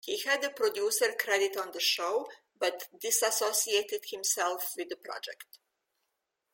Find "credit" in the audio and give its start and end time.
1.13-1.55